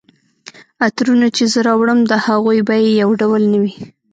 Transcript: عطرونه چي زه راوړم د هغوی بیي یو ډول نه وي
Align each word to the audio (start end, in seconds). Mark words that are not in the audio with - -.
عطرونه 0.85 1.27
چي 1.35 1.43
زه 1.53 1.59
راوړم 1.67 1.99
د 2.05 2.13
هغوی 2.25 2.59
بیي 2.67 2.91
یو 3.01 3.09
ډول 3.21 3.41
نه 3.51 3.57
وي 3.61 3.73